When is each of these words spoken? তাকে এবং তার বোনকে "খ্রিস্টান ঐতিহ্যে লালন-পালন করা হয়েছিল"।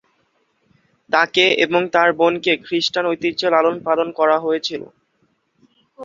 তাকে 1.09 1.45
এবং 1.65 1.81
তার 1.93 2.09
বোনকে 2.19 2.53
"খ্রিস্টান 2.65 3.05
ঐতিহ্যে 3.07 3.47
লালন-পালন 3.53 4.07
করা 4.19 4.37
হয়েছিল"। 4.39 4.81